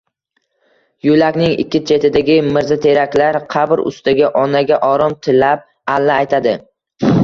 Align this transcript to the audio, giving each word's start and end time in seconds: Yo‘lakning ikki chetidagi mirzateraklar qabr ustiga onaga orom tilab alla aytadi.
Yo‘lakning 1.07 1.53
ikki 1.65 1.81
chetidagi 1.91 2.39
mirzateraklar 2.57 3.41
qabr 3.55 3.87
ustiga 3.93 4.35
onaga 4.45 4.85
orom 4.93 5.19
tilab 5.31 5.67
alla 5.99 6.23
aytadi. 6.23 6.61